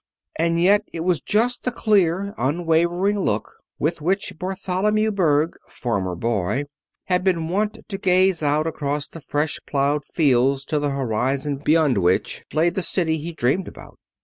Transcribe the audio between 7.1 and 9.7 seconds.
been wont to gaze out across the fresh